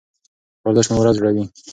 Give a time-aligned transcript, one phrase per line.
[0.67, 1.43] ورزش مو ورځ جوړوي.